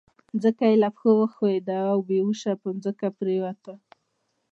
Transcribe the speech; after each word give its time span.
ځمکه 0.41 0.65
يې 0.71 0.75
له 0.83 0.89
پښو 0.93 1.09
وښوېده 1.17 1.77
او 1.91 1.97
بې 2.07 2.17
هوښه 2.25 2.53
پر 2.61 2.73
ځمکه 2.83 3.07
پرېوته. 3.17 3.73